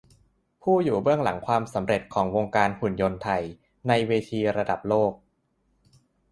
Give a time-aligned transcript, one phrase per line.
[0.63, 3.43] ผู้อยู่เบื้องหลังความสำเร็จของวงการหุ่นยนต์ไทย
[3.87, 5.11] ในเวทีระดับโลก